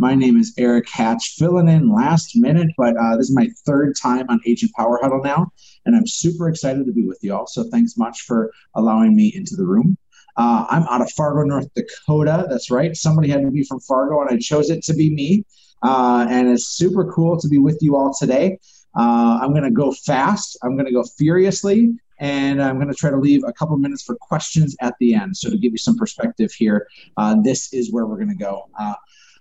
[0.00, 3.94] My name is Eric Hatch, filling in last minute, but uh, this is my third
[4.00, 5.52] time on Agent Power Huddle now,
[5.84, 7.46] and I'm super excited to be with you all.
[7.46, 9.98] So thanks much for allowing me into the room.
[10.38, 12.46] Uh, I'm out of Fargo, North Dakota.
[12.48, 12.96] That's right.
[12.96, 15.44] Somebody had to be from Fargo, and I chose it to be me.
[15.82, 18.58] Uh, and it's super cool to be with you all today.
[18.98, 20.56] Uh, I'm going to go fast.
[20.62, 24.02] I'm going to go furiously, and I'm going to try to leave a couple minutes
[24.02, 25.36] for questions at the end.
[25.36, 28.66] So to give you some perspective here, uh, this is where we're going to go.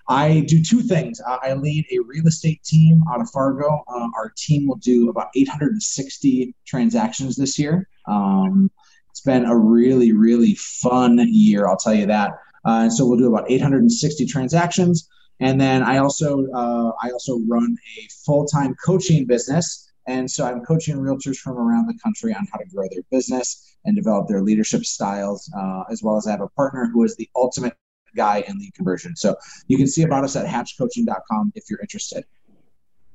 [0.09, 1.21] I do two things.
[1.21, 3.83] I lead a real estate team out of Fargo.
[3.87, 7.87] Uh, our team will do about 860 transactions this year.
[8.07, 8.71] Um,
[9.11, 12.31] it's been a really, really fun year, I'll tell you that.
[12.65, 15.07] Uh, and so we'll do about 860 transactions.
[15.39, 20.45] And then I also uh, I also run a full time coaching business, and so
[20.45, 24.27] I'm coaching realtors from around the country on how to grow their business and develop
[24.27, 27.73] their leadership styles, uh, as well as I have a partner who is the ultimate
[28.15, 29.15] guy in lead conversion.
[29.15, 29.35] So
[29.67, 32.25] you can see about us at hatchcoaching.com if you're interested.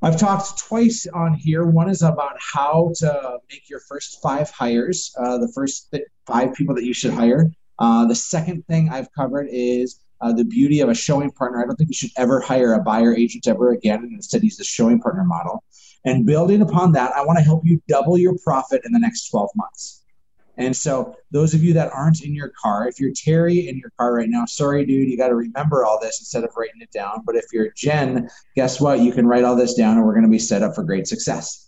[0.03, 1.64] I've talked twice on here.
[1.64, 5.95] One is about how to make your first five hires, uh, the first
[6.27, 7.50] five people that you should hire.
[7.78, 11.62] Uh, the second thing I've covered is uh, the beauty of a showing partner.
[11.62, 14.56] I don't think you should ever hire a buyer agent ever again, and instead use
[14.56, 15.65] the showing partner model.
[16.05, 19.31] And building upon that, I want to help you double your profit in the next
[19.31, 20.03] 12 months.
[20.56, 23.91] And so, those of you that aren't in your car, if you're Terry in your
[23.98, 26.92] car right now, sorry, dude, you got to remember all this instead of writing it
[26.92, 27.22] down.
[27.27, 29.00] But if you're Jen, guess what?
[29.00, 31.08] You can write all this down and we're going to be set up for great
[31.08, 31.64] success.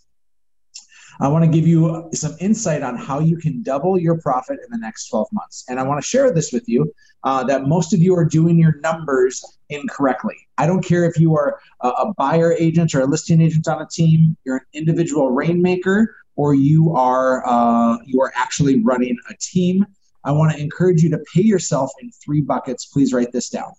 [1.19, 4.69] I want to give you some insight on how you can double your profit in
[4.69, 5.65] the next 12 months.
[5.67, 6.93] And I want to share this with you
[7.23, 10.35] uh, that most of you are doing your numbers incorrectly.
[10.57, 13.81] I don't care if you are a, a buyer agent or a listing agent on
[13.81, 19.33] a team, you're an individual rainmaker, or you are uh, you are actually running a
[19.41, 19.85] team.
[20.23, 22.85] I want to encourage you to pay yourself in three buckets.
[22.85, 23.73] Please write this down.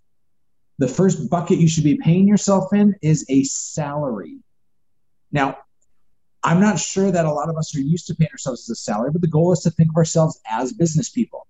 [0.79, 4.39] The first bucket you should be paying yourself in is a salary.
[5.33, 5.59] Now,
[6.43, 8.81] I'm not sure that a lot of us are used to paying ourselves as a
[8.81, 11.47] salary, but the goal is to think of ourselves as business people.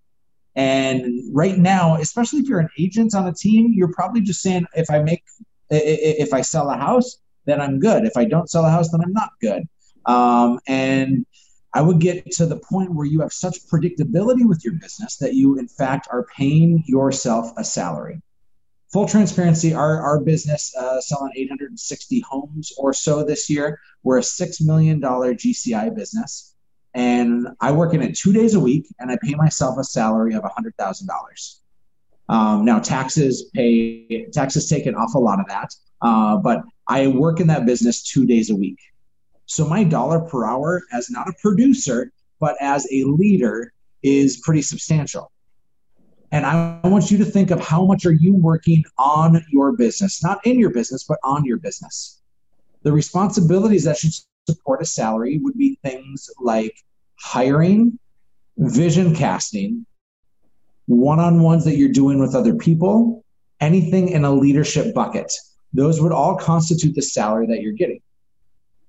[0.57, 4.67] And right now, especially if you're an agent on a team, you're probably just saying,
[4.75, 5.23] if I make,
[5.71, 8.05] if I sell a house, then I'm good.
[8.05, 9.69] If I don't sell a house, then I'm not good.
[10.09, 11.25] Um, and
[11.73, 15.35] I would get to the point where you have such predictability with your business that
[15.35, 18.21] you, in fact, are paying yourself a salary
[18.93, 23.81] full transparency, our, our business uh, selling 860 homes or so this year.
[24.03, 26.55] We're a $6 million GCI business.
[26.95, 30.35] And I work in it two days a week and I pay myself a salary
[30.35, 31.09] of $100,000.
[32.31, 35.75] Um, now taxes pay, taxes take an awful lot of that.
[36.01, 38.79] Uh, but I work in that business two days a week.
[39.49, 43.73] So my dollar per hour as not a producer, but as a leader
[44.03, 45.33] is pretty substantial.
[46.31, 50.23] And I want you to think of how much are you working on your business,
[50.23, 52.21] not in your business, but on your business.
[52.83, 54.13] The responsibilities that should
[54.47, 56.77] support a salary would be things like
[57.19, 57.99] hiring,
[58.59, 59.87] vision casting,
[60.85, 63.25] one on ones that you're doing with other people,
[63.61, 65.33] anything in a leadership bucket.
[65.73, 68.03] Those would all constitute the salary that you're getting.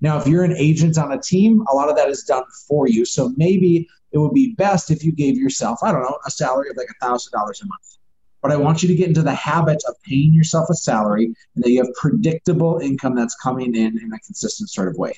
[0.02, 2.88] Now, if you're an agent on a team, a lot of that is done for
[2.88, 3.06] you.
[3.06, 6.70] So maybe it would be best if you gave yourself, I don't know, a salary
[6.70, 7.98] of like a $1,000 a month.
[8.42, 11.64] But I want you to get into the habit of paying yourself a salary and
[11.64, 15.14] that you have predictable income that's coming in in a consistent sort of way.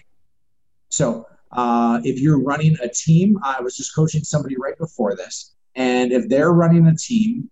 [0.90, 5.54] So uh, if you're running a team, I was just coaching somebody right before this.
[5.76, 7.50] And if they're running a team,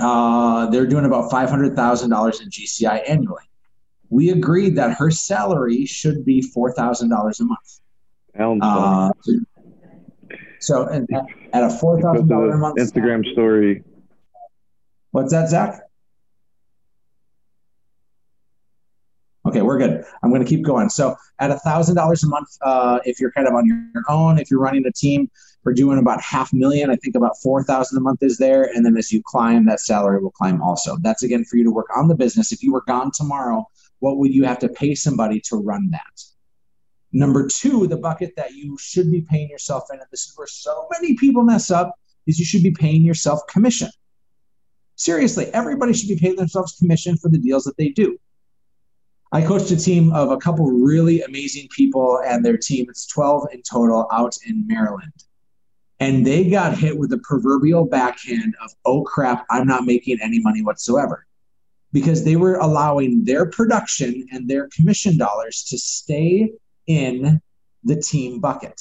[0.00, 3.49] uh, they're doing about $500,000 in GCI annually
[4.10, 7.80] we agreed that her salary should be four thousand dollars a month.
[8.60, 9.10] Uh,
[10.60, 11.02] so at,
[11.52, 13.84] at a four thousand dollars a month Instagram salary, story.
[15.12, 15.80] What's that, Zach?
[19.46, 20.04] Okay, we're good.
[20.22, 20.90] I'm going to keep going.
[20.90, 24.38] So at a thousand dollars a month, uh, if you're kind of on your own,
[24.38, 25.30] if you're running a team,
[25.64, 26.90] we're doing about half million.
[26.90, 29.80] I think about four thousand a month is there, and then as you climb, that
[29.80, 30.96] salary will climb also.
[31.00, 32.52] That's again for you to work on the business.
[32.52, 33.66] If you were gone tomorrow,
[34.00, 36.22] what would you have to pay somebody to run that?
[37.12, 40.46] Number two, the bucket that you should be paying yourself in, and this is where
[40.46, 41.94] so many people mess up,
[42.26, 43.88] is you should be paying yourself commission.
[44.96, 48.18] Seriously, everybody should be paying themselves commission for the deals that they do.
[49.32, 52.86] I coached a team of a couple really amazing people and their team.
[52.88, 55.12] It's 12 in total out in Maryland.
[56.00, 60.40] And they got hit with the proverbial backhand of, oh crap, I'm not making any
[60.40, 61.26] money whatsoever.
[61.92, 66.52] Because they were allowing their production and their commission dollars to stay
[66.86, 67.40] in
[67.84, 68.80] the team bucket.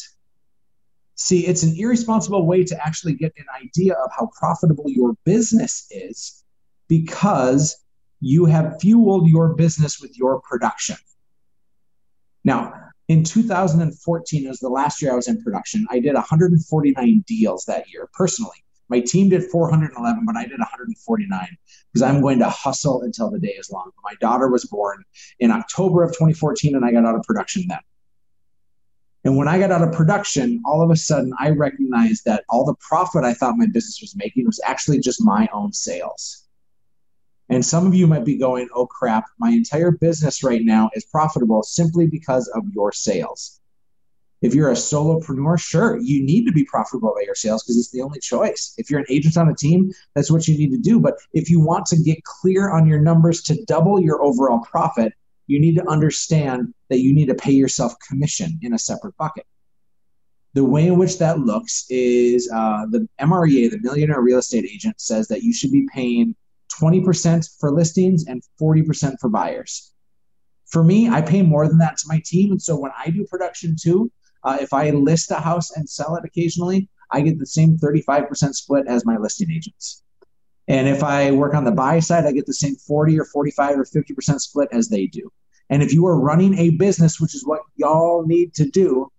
[1.15, 5.88] See, it's an irresponsible way to actually get an idea of how profitable your business
[5.91, 6.44] is
[6.88, 7.75] because
[8.21, 10.97] you have fueled your business with your production.
[12.44, 12.73] Now,
[13.07, 15.85] in 2014 was the last year I was in production.
[15.89, 18.63] I did 149 deals that year personally.
[18.89, 21.57] My team did 411, but I did 149
[21.94, 23.91] because I'm going to hustle until the day is long.
[24.03, 25.03] My daughter was born
[25.39, 27.80] in October of 2014, and I got out of production then.
[29.24, 32.65] And when I got out of production, all of a sudden I recognized that all
[32.65, 36.47] the profit I thought my business was making was actually just my own sales.
[37.50, 41.06] And some of you might be going, oh crap, my entire business right now is
[41.06, 43.58] profitable simply because of your sales.
[44.41, 47.91] If you're a solopreneur, sure, you need to be profitable by your sales because it's
[47.91, 48.74] the only choice.
[48.77, 51.00] If you're an agent on a team, that's what you need to do.
[51.00, 55.13] But if you want to get clear on your numbers to double your overall profit,
[55.47, 59.45] you need to understand that you need to pay yourself commission in a separate bucket.
[60.53, 65.01] The way in which that looks is uh, the MREA, the Millionaire Real Estate Agent,
[65.01, 66.36] says that you should be paying
[66.81, 69.91] 20% for listings and 40% for buyers.
[70.68, 72.51] For me, I pay more than that to my team.
[72.51, 74.12] And so when I do production too,
[74.44, 78.53] uh, if I list a house and sell it occasionally, I get the same 35%
[78.53, 80.03] split as my listing agents.
[80.68, 83.80] And if I work on the buy side, I get the same 40 or 45
[83.80, 85.31] or 50% split as they do.
[85.69, 89.12] And if you are running a business, which is what y'all need to do,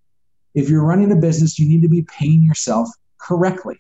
[0.54, 2.88] if you're running a business, you need to be paying yourself
[3.20, 3.76] correctly.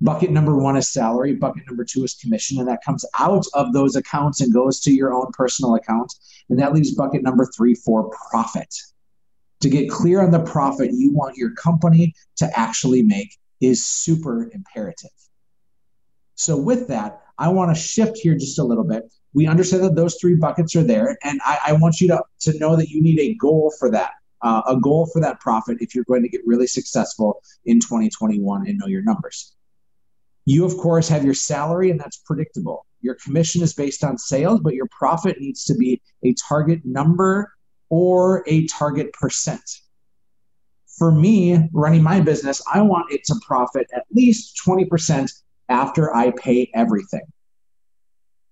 [0.00, 1.34] Bucket number one is salary.
[1.34, 2.58] Bucket number two is commission.
[2.58, 6.12] And that comes out of those accounts and goes to your own personal account.
[6.50, 8.74] And that leaves bucket number three for profit.
[9.62, 14.50] To get clear on the profit you want your company to actually make is super
[14.52, 15.10] imperative.
[16.34, 19.04] So, with that, I want to shift here just a little bit.
[19.34, 22.58] We understand that those three buckets are there, and I, I want you to, to
[22.58, 24.10] know that you need a goal for that,
[24.42, 28.66] uh, a goal for that profit if you're going to get really successful in 2021
[28.66, 29.54] and know your numbers.
[30.44, 32.84] You, of course, have your salary, and that's predictable.
[33.00, 37.52] Your commission is based on sales, but your profit needs to be a target number
[37.92, 39.80] or a target percent.
[40.96, 45.30] For me, running my business, I want it to profit at least 20%
[45.68, 47.26] after I pay everything.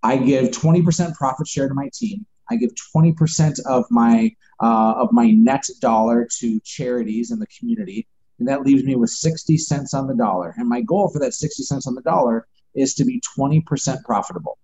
[0.03, 2.27] I give 20% profit share to my team.
[2.51, 8.07] I give 20% of my uh, of my net dollar to charities in the community,
[8.39, 10.55] and that leaves me with 60 cents on the dollar.
[10.59, 14.59] And my goal for that 60 cents on the dollar is to be 20% profitable.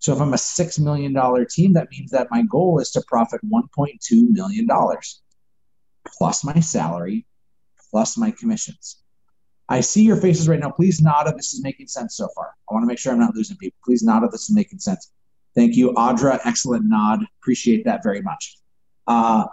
[0.00, 3.42] So if I'm a $6 million team, that means that my goal is to profit
[3.44, 4.66] $1.2 million
[6.06, 7.26] plus my salary,
[7.90, 8.96] plus my commissions.
[9.68, 10.70] I see your faces right now.
[10.70, 12.54] Please nod if this is making sense so far.
[12.68, 13.78] I want to make sure I'm not losing people.
[13.84, 15.12] Please nod if this is making sense.
[15.54, 16.40] Thank you, Audra.
[16.44, 17.20] Excellent nod.
[17.40, 18.56] Appreciate that very much.
[19.06, 19.44] Uh,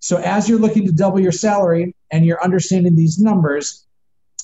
[0.00, 3.86] so, as you're looking to double your salary and you're understanding these numbers,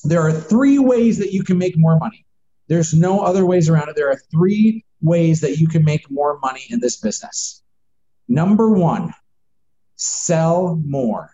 [0.04, 2.24] there are three ways that you can make more money.
[2.68, 3.96] There's no other ways around it.
[3.96, 7.62] There are three ways that you can make more money in this business.
[8.28, 9.12] Number one,
[9.96, 11.30] sell more.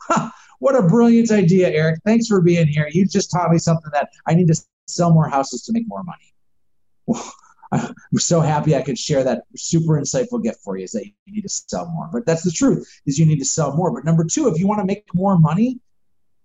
[0.00, 0.30] Huh.
[0.58, 2.00] What a brilliant idea, Eric.
[2.04, 2.88] Thanks for being here.
[2.90, 6.02] You just taught me something that I need to sell more houses to make more
[6.02, 7.22] money.
[7.72, 11.12] I'm so happy I could share that super insightful gift for you is that you
[11.26, 12.08] need to sell more.
[12.12, 13.92] But that's the truth is you need to sell more.
[13.92, 15.80] But number two, if you want to make more money,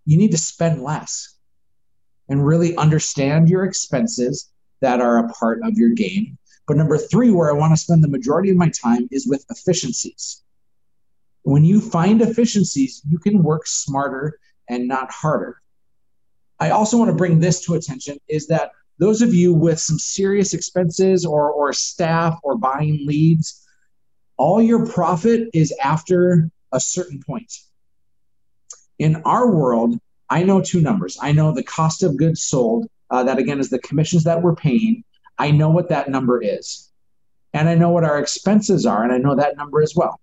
[0.06, 1.38] you need to spend less
[2.28, 6.38] and really understand your expenses that are a part of your game.
[6.68, 9.46] But number three, where I want to spend the majority of my time is with
[9.50, 10.44] efficiencies.
[11.44, 14.40] When you find efficiencies, you can work smarter
[14.70, 15.62] and not harder.
[16.60, 19.98] I also want to bring this to attention is that those of you with some
[19.98, 23.66] serious expenses or, or staff or buying leads,
[24.38, 27.52] all your profit is after a certain point.
[29.00, 30.00] In our world,
[30.30, 31.18] I know two numbers.
[31.20, 34.56] I know the cost of goods sold, uh, that again is the commissions that we're
[34.56, 35.04] paying.
[35.38, 36.90] I know what that number is.
[37.54, 40.20] And I know what our expenses are, and I know that number as well.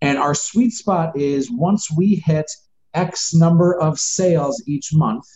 [0.00, 2.50] And our sweet spot is once we hit
[2.94, 5.26] X number of sales each month,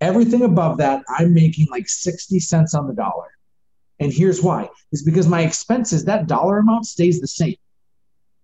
[0.00, 3.28] everything above that, I'm making like 60 cents on the dollar.
[3.98, 7.56] And here's why is because my expenses, that dollar amount stays the same.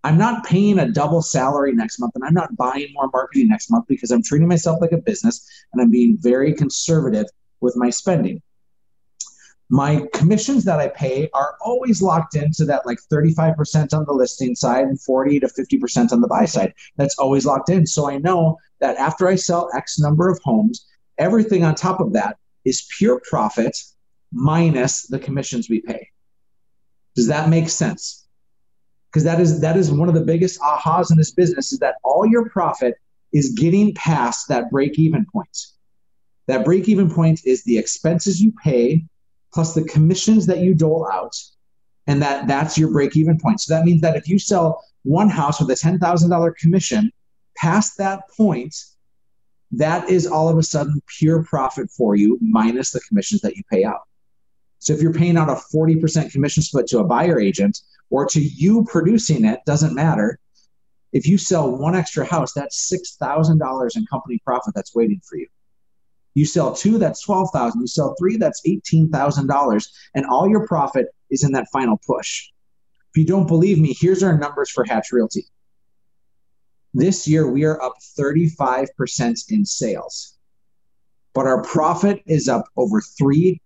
[0.05, 3.71] I'm not paying a double salary next month and I'm not buying more marketing next
[3.71, 7.27] month because I'm treating myself like a business and I'm being very conservative
[7.61, 8.41] with my spending.
[9.69, 14.55] My commissions that I pay are always locked into that like 35% on the listing
[14.55, 16.73] side and 40 to 50% on the buy side.
[16.97, 17.87] That's always locked in.
[17.87, 20.87] So I know that after I sell X number of homes,
[21.19, 23.77] everything on top of that is pure profit
[24.33, 26.11] minus the commissions we pay.
[27.17, 28.27] Does that make sense?
[29.11, 31.97] Because that is that is one of the biggest ahas in this business is that
[32.05, 32.95] all your profit
[33.33, 35.57] is getting past that break even point.
[36.47, 39.07] That break even point is the expenses you pay
[39.57, 41.35] plus the commissions that you dole out
[42.07, 43.59] and that that's your break even point.
[43.59, 47.11] So that means that if you sell one house with a $10,000 commission
[47.57, 48.77] past that point,
[49.73, 53.63] that is all of a sudden pure profit for you minus the commissions that you
[53.73, 54.03] pay out.
[54.79, 58.41] So if you're paying out a 40% commission split to a buyer agent or to
[58.41, 60.39] you producing it, doesn't matter.
[61.15, 65.47] If you sell one extra house, that's $6,000 in company profit that's waiting for you.
[66.37, 67.81] You sell two, that's twelve thousand.
[67.81, 71.99] You sell three, that's eighteen thousand dollars, and all your profit is in that final
[72.07, 72.51] push.
[73.11, 75.47] If you don't believe me, here's our numbers for Hatch Realty.
[76.93, 80.37] This year we are up 35% in sales,
[81.33, 83.59] but our profit is up over 300%.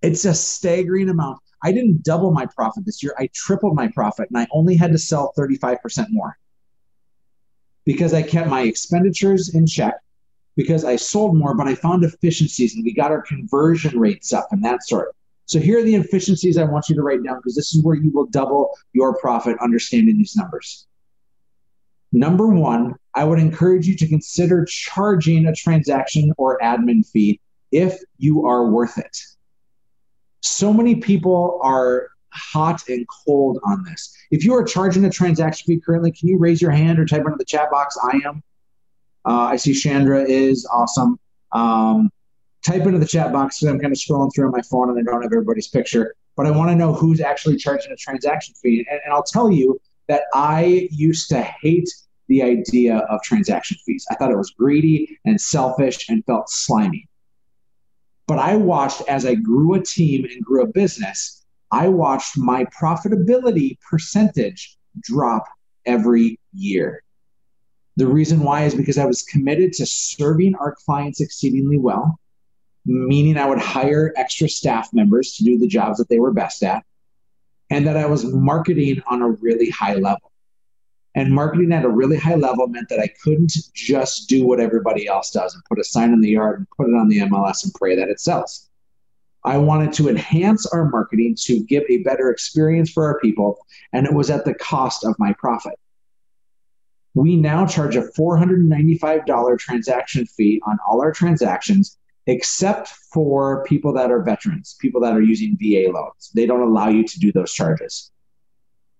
[0.00, 1.40] It's a staggering amount.
[1.62, 3.14] I didn't double my profit this year.
[3.18, 6.38] I tripled my profit and I only had to sell 35% more
[7.88, 9.94] because I kept my expenditures in check,
[10.56, 14.46] because I sold more, but I found efficiencies and we got our conversion rates up
[14.50, 15.16] and that sort.
[15.46, 17.94] So here are the efficiencies I want you to write down because this is where
[17.94, 20.86] you will double your profit understanding these numbers.
[22.12, 27.40] Number one, I would encourage you to consider charging a transaction or admin fee
[27.72, 29.16] if you are worth it.
[30.42, 34.14] So many people are hot and cold on this.
[34.30, 37.22] If you are charging a transaction fee currently, can you raise your hand or type
[37.24, 37.96] into the chat box?
[38.02, 38.42] I am.
[39.24, 41.18] Uh, I see Chandra is awesome.
[41.52, 42.10] Um,
[42.64, 45.08] type into the chat box because I'm kind of scrolling through on my phone and
[45.08, 46.14] I don't have everybody's picture.
[46.36, 48.86] But I want to know who's actually charging a transaction fee.
[48.90, 51.88] And, and I'll tell you that I used to hate
[52.28, 54.06] the idea of transaction fees.
[54.10, 57.08] I thought it was greedy and selfish and felt slimy.
[58.26, 62.64] But I watched as I grew a team and grew a business I watched my
[62.66, 65.46] profitability percentage drop
[65.84, 67.02] every year.
[67.96, 72.18] The reason why is because I was committed to serving our clients exceedingly well,
[72.86, 76.62] meaning I would hire extra staff members to do the jobs that they were best
[76.62, 76.84] at,
[77.70, 80.32] and that I was marketing on a really high level.
[81.14, 85.08] And marketing at a really high level meant that I couldn't just do what everybody
[85.08, 87.64] else does and put a sign in the yard and put it on the MLS
[87.64, 88.67] and pray that it sells.
[89.48, 93.56] I wanted to enhance our marketing to give a better experience for our people,
[93.94, 95.72] and it was at the cost of my profit.
[97.14, 104.10] We now charge a $495 transaction fee on all our transactions, except for people that
[104.10, 106.30] are veterans, people that are using VA loans.
[106.34, 108.10] They don't allow you to do those charges.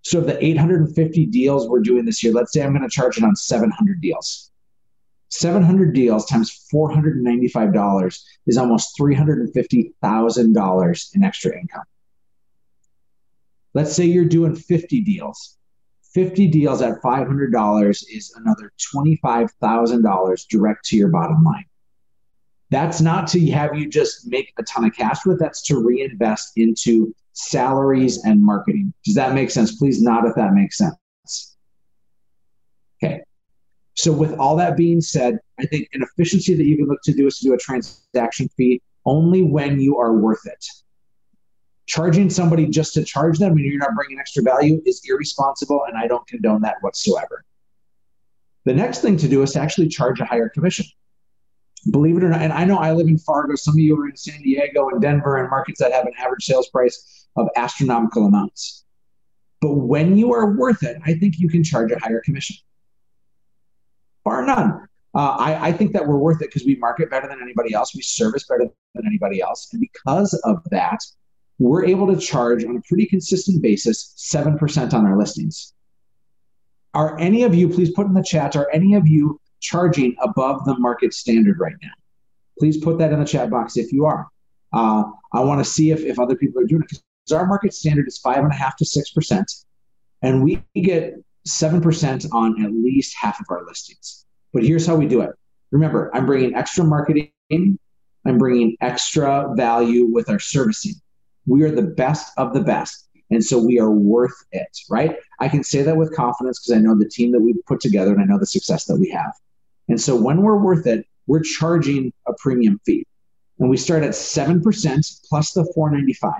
[0.01, 3.19] So, of the 850 deals we're doing this year, let's say I'm going to charge
[3.19, 4.49] it on 700 deals.
[5.29, 11.85] 700 deals times $495 is almost $350,000 in extra income.
[13.73, 15.55] Let's say you're doing 50 deals.
[16.13, 21.65] 50 deals at $500 is another $25,000 direct to your bottom line.
[22.71, 26.53] That's not to have you just make a ton of cash with, that's to reinvest
[26.55, 28.93] into salaries and marketing.
[29.05, 29.77] Does that make sense?
[29.77, 31.55] Please nod if that makes sense.
[33.03, 33.23] Okay.
[33.99, 37.11] So, with all that being said, I think an efficiency that you can look to
[37.11, 40.65] do is to do a transaction fee only when you are worth it.
[41.85, 45.97] Charging somebody just to charge them when you're not bringing extra value is irresponsible, and
[45.97, 47.43] I don't condone that whatsoever.
[48.63, 50.85] The next thing to do is to actually charge a higher commission.
[51.91, 54.07] Believe it or not, and I know I live in Fargo, some of you are
[54.07, 58.27] in San Diego and Denver and markets that have an average sales price of astronomical
[58.27, 58.85] amounts.
[59.59, 62.55] But when you are worth it, I think you can charge a higher commission
[64.23, 64.87] bar none.
[65.15, 67.95] Uh, I, I, think that we're worth it because we market better than anybody else.
[67.95, 69.67] We service better than anybody else.
[69.71, 70.99] And because of that,
[71.57, 75.73] we're able to charge on a pretty consistent basis 7% on our listings.
[76.93, 80.63] Are any of you, please put in the chat, are any of you charging above
[80.65, 81.89] the market standard right now?
[82.59, 84.27] Please put that in the chat box if you are.
[84.71, 87.73] Uh, I want to see if, if other people are doing it because our market
[87.73, 89.51] standard is five and a half to six percent,
[90.21, 91.15] and we get
[91.47, 94.25] 7% on at least half of our listings.
[94.53, 95.31] But here's how we do it.
[95.71, 100.95] Remember, I'm bringing extra marketing, I'm bringing extra value with our servicing.
[101.45, 103.07] We are the best of the best.
[103.31, 105.17] And so we are worth it, right?
[105.39, 108.11] I can say that with confidence because I know the team that we've put together
[108.11, 109.33] and I know the success that we have.
[109.87, 113.05] And so when we're worth it, we're charging a premium fee.
[113.59, 114.63] and we start at 7%
[115.29, 116.31] plus the 495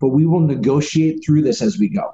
[0.00, 2.10] but we will negotiate through this as we go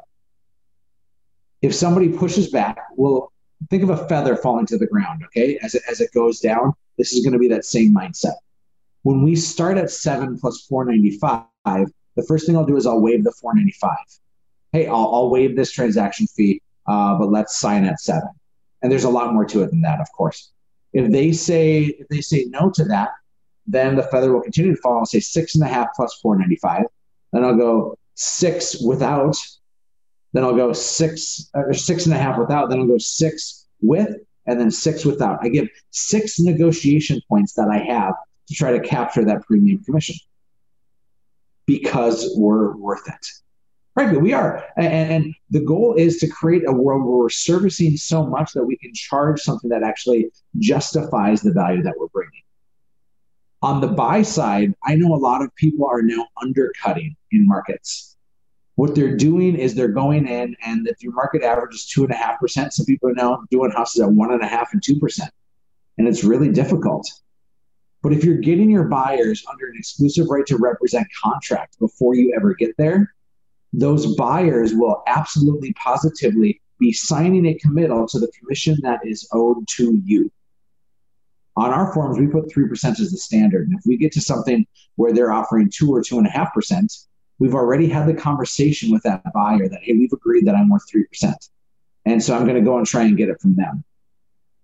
[1.63, 3.33] if somebody pushes back we'll
[3.71, 6.73] think of a feather falling to the ground okay as it, as it goes down
[6.99, 8.35] this is going to be that same mindset
[9.03, 11.47] when we start at 7 plus 495
[12.17, 13.97] the first thing i'll do is i'll waive the 495
[14.73, 18.23] hey i'll, I'll waive this transaction fee uh, but let's sign at 7
[18.83, 20.53] and there's a lot more to it than that of course
[20.93, 23.11] if they say if they say no to that
[23.67, 24.99] then the feather will continue to fall.
[24.99, 26.85] I'll say six and a half plus 495.
[27.33, 29.37] Then I'll go six without.
[30.37, 32.69] Then I'll go six uh, or six and a half without.
[32.69, 35.39] Then I'll go six with, and then six without.
[35.41, 38.13] I give six negotiation points that I have
[38.49, 40.17] to try to capture that premium commission
[41.65, 43.27] because we're worth it.
[43.95, 44.63] Frankly, we are.
[44.77, 48.65] And, and, the goal is to create a world where we're servicing so much that
[48.65, 52.43] we can charge something that actually justifies the value that we're bringing.
[53.63, 58.16] On the buy side, I know a lot of people are now undercutting in markets.
[58.77, 62.13] What they're doing is they're going in, and if your market average is two and
[62.13, 64.83] a half percent, some people are now doing houses at one and a half and
[64.83, 65.31] two percent,
[65.99, 67.11] and it's really difficult.
[68.03, 72.35] But if you're getting your buyers under an exclusive right to represent contract before you
[72.37, 73.15] ever get there,
[73.73, 79.67] those buyers will absolutely positively be signing a committal to the commission that is owed
[79.69, 80.31] to you.
[81.57, 83.69] On our forms, we put 3% as the standard.
[83.69, 84.67] And if we get to something
[84.97, 87.07] where they're offering 2 or 2.5%,
[87.39, 90.91] we've already had the conversation with that buyer that, hey, we've agreed that I'm worth
[90.93, 91.35] 3%.
[92.05, 93.85] And so I'm going to go and try and get it from them.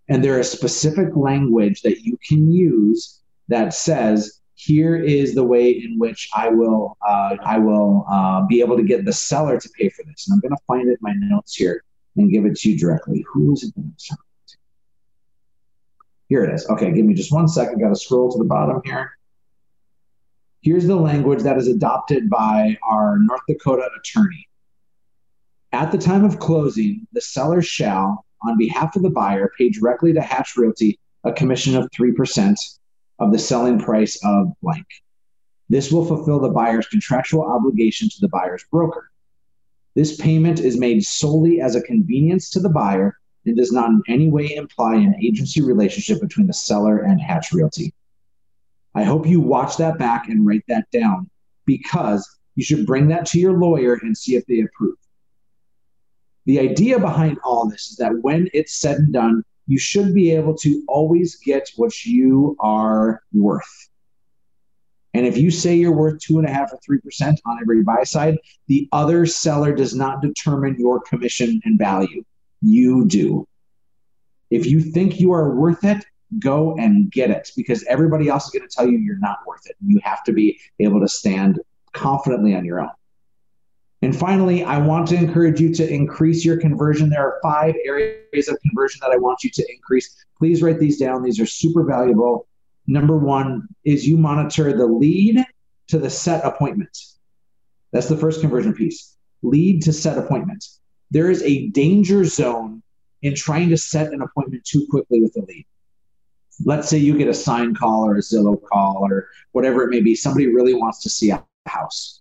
[0.09, 5.71] And there is specific language that you can use that says, here is the way
[5.71, 9.69] in which I will uh, I will uh, be able to get the seller to
[9.71, 10.29] pay for this.
[10.29, 11.83] And I'm going to find it in my notes here
[12.17, 13.25] and give it to you directly.
[13.33, 13.75] Who is it?
[13.75, 14.57] Gonna sell it to?
[16.29, 16.69] Here it is.
[16.69, 17.81] Okay, give me just one second.
[17.81, 19.17] Got to scroll to the bottom here.
[20.63, 24.49] Here's the language that is adopted by our North Dakota attorney.
[25.73, 30.13] At the time of closing, the seller shall, on behalf of the buyer, pay directly
[30.13, 32.57] to Hatch Realty a commission of 3%
[33.19, 34.87] of the selling price of blank.
[35.69, 39.11] This will fulfill the buyer's contractual obligation to the buyer's broker.
[39.97, 44.03] This payment is made solely as a convenience to the buyer and does not in
[44.07, 47.93] any way imply an agency relationship between the seller and Hatch Realty.
[48.95, 51.31] I hope you watch that back and write that down
[51.65, 54.97] because you should bring that to your lawyer and see if they approve.
[56.45, 60.33] The idea behind all this is that when it's said and done, you should be
[60.33, 63.89] able to always get what you are worth.
[65.15, 67.83] And if you say you're worth two and a half or three percent on every
[67.83, 72.25] buy side, the other seller does not determine your commission and value
[72.61, 73.47] you do.
[74.51, 76.05] If you think you are worth it,
[76.39, 79.67] go and get it because everybody else is going to tell you you're not worth
[79.67, 79.77] it.
[79.85, 81.61] You have to be able to stand
[81.93, 82.91] confidently on your own.
[84.03, 87.09] And finally, I want to encourage you to increase your conversion.
[87.09, 90.25] There are five areas of conversion that I want you to increase.
[90.39, 91.23] Please write these down.
[91.23, 92.49] These are super valuable.
[92.89, 95.45] Number one is you monitor the lead
[95.89, 96.99] to the set appointment.
[97.93, 99.17] That's the first conversion piece.
[99.43, 100.65] Lead to set appointment
[101.13, 102.83] there is a danger zone
[103.21, 105.67] in trying to set an appointment too quickly with a lead.
[106.65, 110.01] Let's say you get a sign call or a Zillow call or whatever it may
[110.01, 110.15] be.
[110.15, 112.21] Somebody really wants to see a house.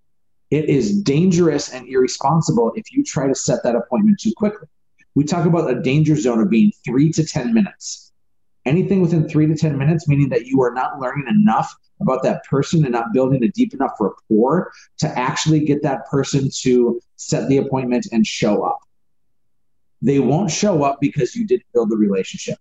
[0.49, 4.67] It is dangerous and irresponsible if you try to set that appointment too quickly.
[5.15, 8.11] We talk about a danger zone of being three to 10 minutes.
[8.65, 12.43] Anything within three to 10 minutes, meaning that you are not learning enough about that
[12.45, 17.47] person and not building a deep enough rapport to actually get that person to set
[17.49, 18.79] the appointment and show up.
[20.01, 22.57] They won't show up because you didn't build the relationship.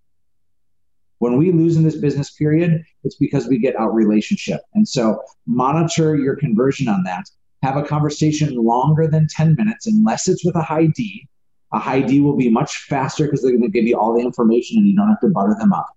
[1.20, 4.62] When we lose in this business period, it's because we get out relationship.
[4.72, 7.28] And so monitor your conversion on that.
[7.62, 11.28] Have a conversation longer than 10 minutes, unless it's with a high D.
[11.74, 14.24] A high D will be much faster because they're going to give you all the
[14.24, 15.88] information and you don't have to butter them up.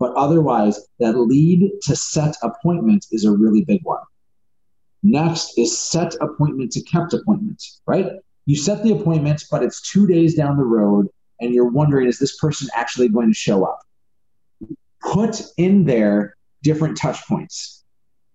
[0.00, 4.02] But otherwise, that lead to set appointment is a really big one.
[5.04, 8.14] Next is set appointment to kept appointment, right?
[8.46, 11.06] You set the appointment, but it's two days down the road,
[11.40, 13.78] and you're wondering, is this person actually going to show up?
[15.00, 17.84] Put in there different touch points.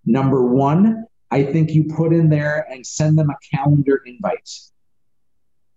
[0.05, 4.49] Number one, I think you put in there and send them a calendar invite.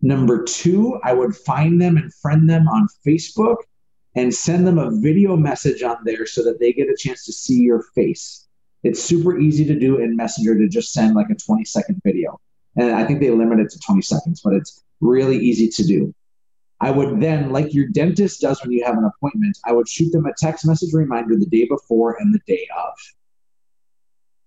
[0.02, 3.56] Number two, I would find them and friend them on Facebook
[4.14, 7.32] and send them a video message on there so that they get a chance to
[7.32, 8.46] see your face.
[8.82, 12.38] It's super easy to do in Messenger to just send like a 20 second video.
[12.76, 16.14] And I think they limit it to 20 seconds, but it's really easy to do.
[16.84, 20.12] I would then, like your dentist does when you have an appointment, I would shoot
[20.12, 22.92] them a text message reminder the day before and the day of.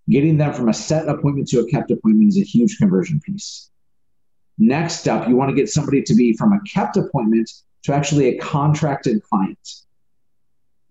[0.08, 3.72] Getting them from a set appointment to a kept appointment is a huge conversion piece.
[4.60, 7.50] Next up, you want to get somebody to be from a kept appointment
[7.86, 9.68] to actually a contracted client.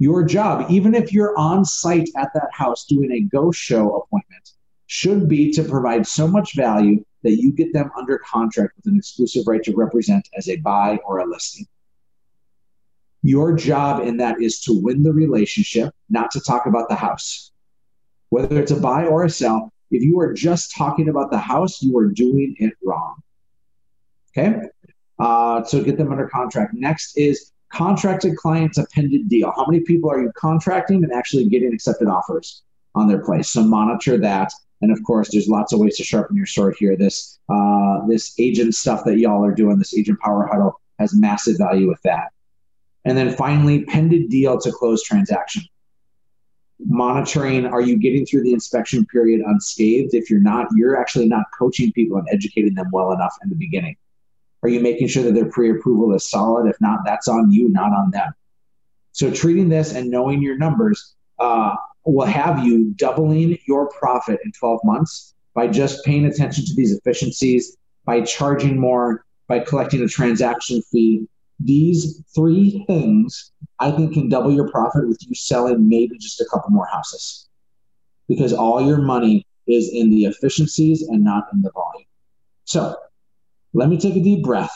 [0.01, 4.51] Your job, even if you're on site at that house doing a go show appointment,
[4.87, 8.97] should be to provide so much value that you get them under contract with an
[8.97, 11.67] exclusive right to represent as a buy or a listing.
[13.23, 17.51] Your job in that is to win the relationship, not to talk about the house.
[18.29, 21.83] Whether it's a buy or a sell, if you are just talking about the house,
[21.83, 23.17] you are doing it wrong.
[24.31, 24.61] Okay.
[25.19, 26.75] Uh, so get them under contract.
[26.75, 29.53] Next is contracted clients appended deal.
[29.57, 32.63] How many people are you contracting and actually getting accepted offers
[32.95, 33.51] on their place?
[33.51, 34.53] So monitor that.
[34.83, 36.97] And of course, there's lots of ways to sharpen your sword here.
[36.97, 41.57] This uh, this agent stuff that y'all are doing, this agent power huddle, has massive
[41.59, 42.33] value with that.
[43.05, 45.63] And then finally, pended deal to close transaction.
[46.79, 50.13] Monitoring, are you getting through the inspection period unscathed?
[50.13, 53.55] If you're not, you're actually not coaching people and educating them well enough in the
[53.55, 53.97] beginning.
[54.63, 56.69] Are you making sure that their pre approval is solid?
[56.69, 58.35] If not, that's on you, not on them.
[59.13, 61.77] So treating this and knowing your numbers uh,
[62.13, 66.93] will have you doubling your profit in 12 months by just paying attention to these
[66.93, 71.27] efficiencies, by charging more, by collecting a transaction fee.
[71.59, 76.47] These three things I think can double your profit with you selling maybe just a
[76.53, 77.49] couple more houses
[78.29, 82.07] because all your money is in the efficiencies and not in the volume.
[82.65, 82.97] So
[83.73, 84.75] let me take a deep breath.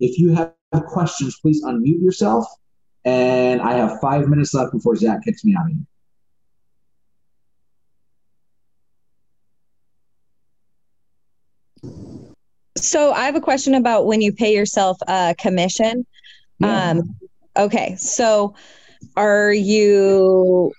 [0.00, 0.54] If you have
[0.86, 2.46] questions, please unmute yourself.
[3.04, 5.86] And I have five minutes left before Zach kicks me out of here.
[12.92, 16.04] So I have a question about when you pay yourself a commission.
[16.58, 16.90] Yeah.
[16.90, 17.16] Um,
[17.56, 18.54] okay, so
[19.16, 20.70] are you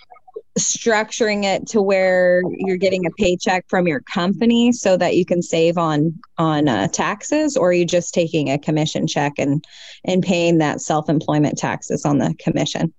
[0.60, 5.42] structuring it to where you're getting a paycheck from your company so that you can
[5.42, 9.66] save on on uh, taxes or are you just taking a commission check and
[10.06, 12.94] and paying that self-employment taxes on the commission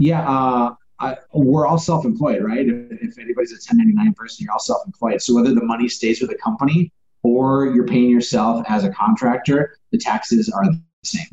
[0.00, 4.58] yeah uh, I, we're all self-employed right if, if anybody's a 1099 person you're all
[4.58, 6.90] self-employed so whether the money stays with the company
[7.22, 11.26] or you're paying yourself as a contractor the taxes are the same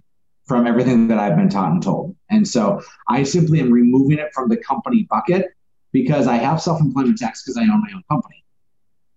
[0.46, 2.16] from everything that I've been taught and told.
[2.30, 5.46] And so I simply am removing it from the company bucket
[5.92, 8.44] because I have self-employment tax because I own my own company.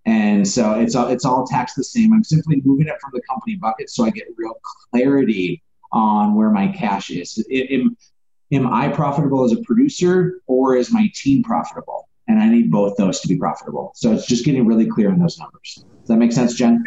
[0.04, 2.12] And so it's all, it's all taxed the same.
[2.12, 4.54] I'm simply moving it from the company bucket so I get real
[4.90, 7.42] clarity on where my cash is.
[7.50, 7.96] Am,
[8.52, 12.08] am I profitable as a producer or is my team profitable?
[12.28, 13.92] And I need both those to be profitable.
[13.94, 15.84] So it's just getting really clear on those numbers.
[16.12, 16.84] That make sense, Jen?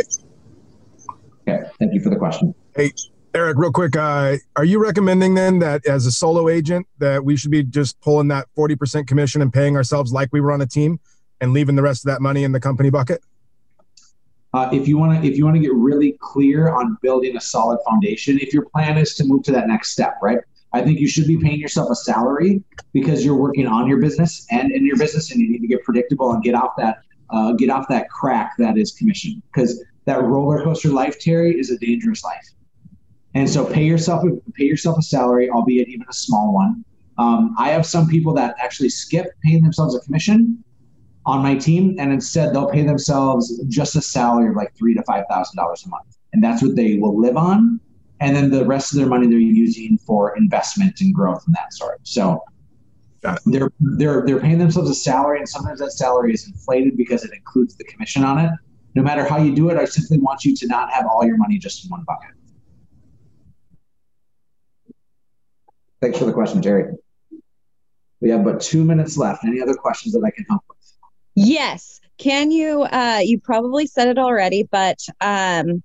[1.50, 2.54] Okay, thank you for the question.
[2.76, 2.92] Hey,
[3.34, 7.36] Eric, real quick, uh, are you recommending then that as a solo agent that we
[7.36, 10.68] should be just pulling that 40% commission and paying ourselves like we were on a
[10.68, 11.00] team
[11.42, 13.24] and leaving the rest of that money in the company bucket?
[14.54, 17.42] Uh, if you want to, if you want to get really clear on building a
[17.42, 20.38] solid foundation, if your plan is to move to that next step, right?
[20.72, 22.62] I think you should be paying yourself a salary
[22.94, 25.84] because you're working on your business and in your business, and you need to get
[25.84, 29.42] predictable and get off that, uh, get off that crack that is commission.
[29.54, 32.48] Because that roller coaster life, Terry, is a dangerous life.
[33.34, 36.86] And so pay yourself a, pay yourself a salary, albeit even a small one.
[37.18, 40.64] Um, I have some people that actually skip paying themselves a commission
[41.26, 45.04] on my team, and instead they'll pay themselves just a salary of like three to
[45.04, 47.80] five thousand dollars a month, and that's what they will live on.
[48.22, 51.74] And then the rest of their money they're using for investment and growth and that
[51.74, 52.00] sort.
[52.04, 52.42] So
[53.46, 57.32] they're they're they're paying themselves a salary, and sometimes that salary is inflated because it
[57.34, 58.52] includes the commission on it.
[58.96, 61.38] No matter how you do it, I simply want you to not have all your
[61.38, 62.32] money just in one bucket.
[66.02, 66.94] Thanks for the question, Terry.
[68.22, 69.44] We have but two minutes left.
[69.44, 70.78] Any other questions that I can help with?
[71.36, 72.00] Yes.
[72.18, 72.84] Can you?
[72.84, 75.84] Uh, you probably said it already, but um,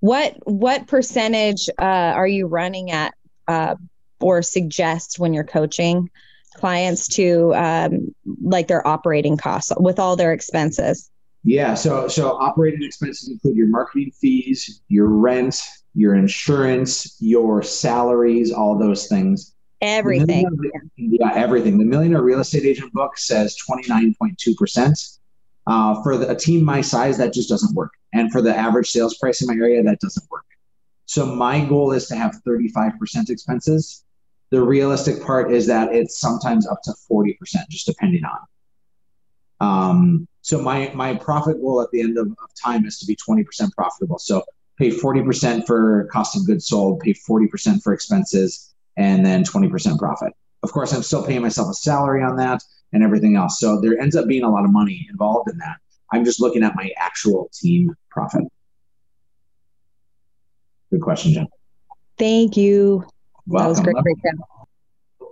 [0.00, 3.14] what what percentage uh, are you running at
[3.46, 3.76] uh,
[4.20, 6.10] or suggest when you're coaching
[6.54, 11.10] clients to um, like their operating costs with all their expenses?
[11.44, 11.74] Yeah.
[11.74, 15.62] So so operating expenses include your marketing fees, your rent,
[15.94, 19.54] your insurance, your salaries, all those things.
[19.80, 20.44] Everything.
[20.96, 21.78] Yeah, everything.
[21.78, 25.18] The Millionaire Real Estate Agent book says 29.2%.
[25.68, 27.92] Uh, for the, a team my size, that just doesn't work.
[28.12, 30.44] And for the average sales price in my area, that doesn't work.
[31.04, 34.04] So my goal is to have 35% expenses.
[34.50, 37.36] The realistic part is that it's sometimes up to 40%,
[37.68, 38.38] just depending on.
[39.60, 43.16] Um, so my my profit goal at the end of, of time is to be
[43.16, 44.18] 20% profitable.
[44.18, 44.44] So
[44.78, 50.32] pay 40% for cost of goods sold, pay 40% for expenses, and then 20% profit.
[50.62, 52.62] Of course, I'm still paying myself a salary on that.
[52.92, 53.60] and everything else.
[53.60, 55.76] So there ends up being a lot of money involved in that.
[56.10, 58.44] I'm just looking at my actual team profit.
[60.90, 61.48] Good question, Jen.
[62.16, 63.04] Thank you.
[63.48, 63.64] Welcome.
[63.64, 63.94] That was great.
[63.96, 64.38] Let, breakdown.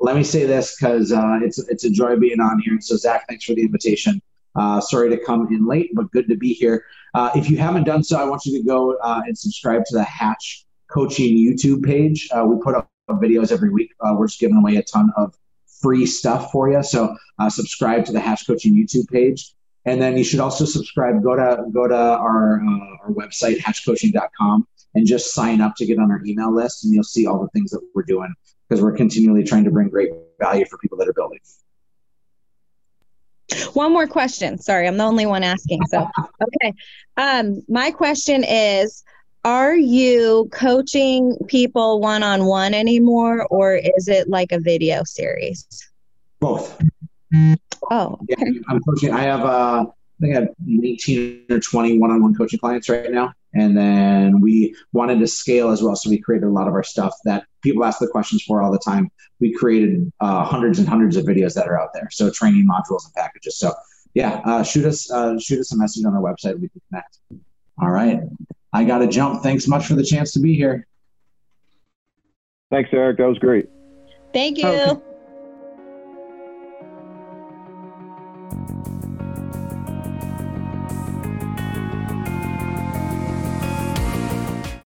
[0.00, 2.78] let me say this because uh, it's it's a joy being on here.
[2.80, 4.22] So Zach, thanks for the invitation.
[4.54, 6.84] Uh, sorry to come in late, but good to be here.
[7.12, 9.96] Uh, if you haven't done so, I want you to go uh, and subscribe to
[9.96, 12.28] the Hatch Coaching YouTube page.
[12.32, 13.90] Uh, we put up videos every week.
[14.00, 15.34] Uh, we're just giving away a ton of
[15.82, 16.82] free stuff for you.
[16.82, 19.52] So uh, subscribe to the Hatch Coaching YouTube page.
[19.84, 21.22] And then you should also subscribe.
[21.22, 22.62] Go to go to our
[23.04, 24.66] our website hatchcoaching.com
[24.96, 27.48] and just sign up to get on our email list, and you'll see all the
[27.48, 28.34] things that we're doing
[28.68, 31.38] because we're continually trying to bring great value for people that are building.
[33.74, 34.58] One more question.
[34.58, 35.80] Sorry, I'm the only one asking.
[35.86, 36.74] So, okay.
[37.16, 39.04] Um, my question is
[39.44, 45.66] Are you coaching people one on one anymore, or is it like a video series?
[46.40, 46.80] Both.
[47.90, 48.36] Oh, Yeah,
[48.68, 49.12] I'm coaching.
[49.12, 49.86] I have, uh,
[50.18, 50.48] I think I have
[50.82, 53.32] 18 or 20 one on one coaching clients right now.
[53.54, 55.96] And then we wanted to scale as well.
[55.96, 58.70] So we created a lot of our stuff that people ask the questions for all
[58.70, 59.10] the time.
[59.40, 62.08] We created uh, hundreds and hundreds of videos that are out there.
[62.10, 63.58] So training modules and packages.
[63.58, 63.72] So
[64.14, 66.58] yeah, uh, shoot us uh, shoot us a message on our website.
[66.58, 67.18] We can connect.
[67.80, 68.20] All right.
[68.72, 69.42] I got to jump.
[69.42, 70.86] Thanks much for the chance to be here.
[72.70, 73.18] Thanks, Eric.
[73.18, 73.68] That was great.
[74.32, 74.66] thank you.
[74.66, 75.02] Okay.